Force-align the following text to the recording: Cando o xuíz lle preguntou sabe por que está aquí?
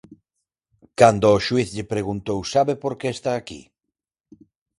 Cando 0.99 1.27
o 1.35 1.41
xuíz 1.45 1.69
lle 1.75 1.89
preguntou 1.93 2.39
sabe 2.53 2.73
por 2.83 2.93
que 2.99 3.07
está 3.15 3.31
aquí? 3.35 3.61